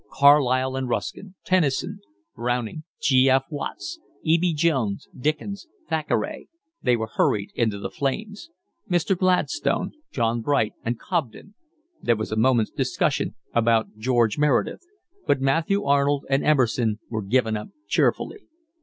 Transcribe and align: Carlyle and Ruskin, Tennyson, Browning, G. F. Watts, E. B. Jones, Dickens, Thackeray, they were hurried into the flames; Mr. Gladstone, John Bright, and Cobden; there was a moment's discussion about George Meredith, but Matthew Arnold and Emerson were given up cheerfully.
Carlyle 0.11 0.75
and 0.75 0.89
Ruskin, 0.89 1.35
Tennyson, 1.45 1.99
Browning, 2.35 2.85
G. 2.99 3.29
F. 3.29 3.43
Watts, 3.51 3.99
E. 4.23 4.39
B. 4.39 4.51
Jones, 4.51 5.07
Dickens, 5.15 5.67
Thackeray, 5.89 6.49
they 6.81 6.95
were 6.95 7.05
hurried 7.13 7.51
into 7.53 7.77
the 7.77 7.91
flames; 7.91 8.49
Mr. 8.89 9.15
Gladstone, 9.15 9.91
John 10.11 10.41
Bright, 10.41 10.73
and 10.83 10.97
Cobden; 10.97 11.53
there 12.01 12.15
was 12.15 12.31
a 12.31 12.35
moment's 12.35 12.71
discussion 12.71 13.35
about 13.53 13.95
George 13.99 14.39
Meredith, 14.39 14.81
but 15.27 15.39
Matthew 15.39 15.83
Arnold 15.83 16.25
and 16.31 16.43
Emerson 16.43 16.97
were 17.07 17.21
given 17.21 17.55
up 17.55 17.69
cheerfully. 17.87 18.39